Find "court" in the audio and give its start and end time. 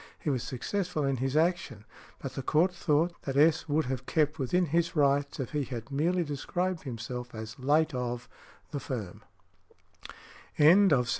2.41-2.73